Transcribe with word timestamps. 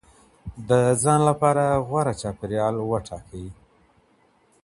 د 0.69 0.71
ځان 1.01 1.19
لپاره 1.29 1.63
غوره 1.87 2.13
چاپیریال 2.21 2.75
وټاکئ. 2.89 3.47